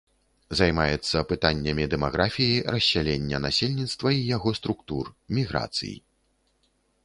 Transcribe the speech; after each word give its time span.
Займаецца 0.59 1.17
пытаннямі 1.31 1.85
дэмаграфіі, 1.93 2.57
рассялення 2.77 3.37
насельніцтва 3.45 4.09
і 4.19 4.27
яго 4.35 4.49
структур, 4.63 5.05
міграцый. 5.41 5.95